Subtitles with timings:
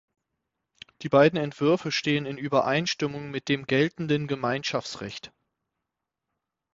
[1.03, 5.31] Die beiden Entwürfe stehen in Übereinstimmung mit dem geltenden Gemeinschaftsrecht.